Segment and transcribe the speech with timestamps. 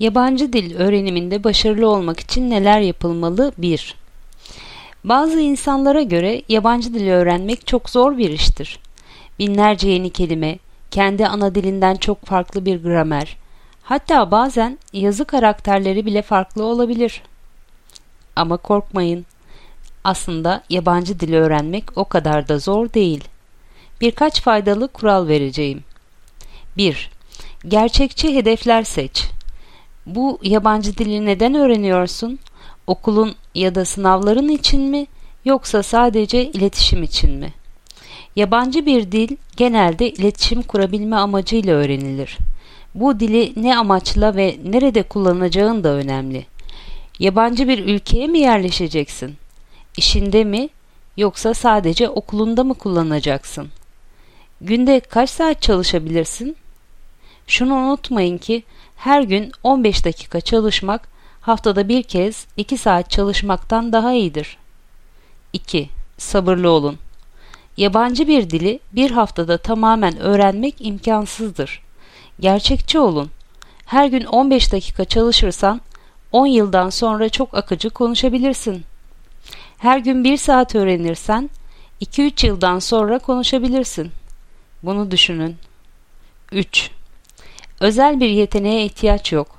[0.00, 3.52] Yabancı dil öğreniminde başarılı olmak için neler yapılmalı?
[3.58, 3.94] 1.
[5.04, 8.78] Bazı insanlara göre yabancı dil öğrenmek çok zor bir iştir.
[9.38, 10.58] Binlerce yeni kelime,
[10.90, 13.36] kendi ana dilinden çok farklı bir gramer,
[13.82, 17.22] hatta bazen yazı karakterleri bile farklı olabilir.
[18.36, 19.26] Ama korkmayın.
[20.04, 23.24] Aslında yabancı dil öğrenmek o kadar da zor değil.
[24.00, 25.84] Birkaç faydalı kural vereceğim.
[26.76, 27.10] 1.
[27.68, 29.37] Gerçekçi hedefler seç.
[30.08, 32.38] Bu yabancı dili neden öğreniyorsun?
[32.86, 35.06] Okulun ya da sınavların için mi
[35.44, 37.52] yoksa sadece iletişim için mi?
[38.36, 42.38] Yabancı bir dil genelde iletişim kurabilme amacıyla öğrenilir.
[42.94, 46.46] Bu dili ne amaçla ve nerede kullanacağın da önemli.
[47.18, 49.36] Yabancı bir ülkeye mi yerleşeceksin?
[49.96, 50.68] İşinde mi
[51.16, 53.68] yoksa sadece okulunda mı kullanacaksın?
[54.60, 56.56] Günde kaç saat çalışabilirsin?
[57.48, 58.62] Şunu unutmayın ki
[58.96, 61.08] her gün 15 dakika çalışmak
[61.40, 64.56] haftada bir kez 2 saat çalışmaktan daha iyidir.
[65.52, 65.88] 2.
[66.18, 66.98] Sabırlı olun.
[67.76, 71.82] Yabancı bir dili bir haftada tamamen öğrenmek imkansızdır.
[72.40, 73.30] Gerçekçi olun.
[73.86, 75.80] Her gün 15 dakika çalışırsan
[76.32, 78.84] 10 yıldan sonra çok akıcı konuşabilirsin.
[79.78, 81.50] Her gün 1 saat öğrenirsen
[82.02, 84.10] 2-3 yıldan sonra konuşabilirsin.
[84.82, 85.56] Bunu düşünün.
[86.52, 86.97] 3.
[87.80, 89.58] Özel bir yeteneğe ihtiyaç yok.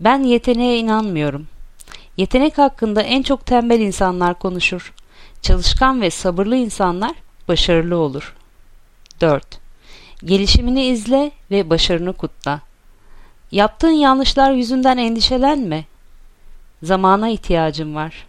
[0.00, 1.46] Ben yeteneğe inanmıyorum.
[2.16, 4.94] Yetenek hakkında en çok tembel insanlar konuşur.
[5.42, 7.12] Çalışkan ve sabırlı insanlar
[7.48, 8.34] başarılı olur.
[9.20, 9.58] 4.
[10.24, 12.60] Gelişimini izle ve başarını kutla.
[13.50, 15.84] Yaptığın yanlışlar yüzünden endişelenme.
[16.82, 18.26] Zamana ihtiyacın var.